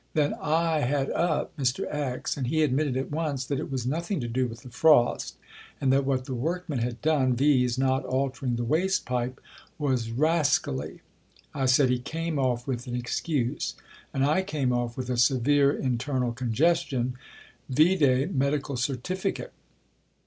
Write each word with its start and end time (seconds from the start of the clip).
Then 0.15 0.33
I 0.41 0.79
had 0.79 1.11
up 1.11 1.55
Mr. 1.57 1.85
X., 1.93 2.35
and 2.35 2.47
he 2.47 2.63
admitted 2.63 2.97
at 2.97 3.11
once 3.11 3.45
that 3.45 3.59
it 3.59 3.69
was 3.71 3.85
nothing 3.85 4.19
to 4.21 4.27
do 4.27 4.47
with 4.47 4.61
the 4.63 4.71
frost, 4.71 5.37
and 5.79 5.93
that 5.93 6.05
what 6.05 6.25
the 6.25 6.33
workmen 6.33 6.79
had 6.79 7.01
done, 7.03 7.35
viz. 7.35 7.77
not 7.77 8.03
altering 8.05 8.55
the 8.55 8.63
waste 8.63 9.05
pipe, 9.05 9.39
was 9.77 10.09
"rascally." 10.09 11.01
I 11.53 11.67
said 11.67 11.89
he 11.89 11.99
came 11.99 12.39
off 12.39 12.65
with 12.65 12.87
an 12.87 12.95
excuse. 12.95 13.75
And 14.11 14.25
I 14.25 14.41
came 14.41 14.73
off 14.73 14.97
with 14.97 15.07
a 15.11 15.17
"severe 15.17 15.71
internal 15.71 16.31
congestion," 16.33 17.15
vide 17.69 18.33
Medical 18.35 18.77
Certificate. 18.77 19.53